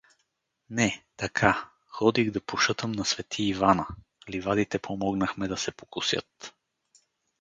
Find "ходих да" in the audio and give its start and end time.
1.87-2.41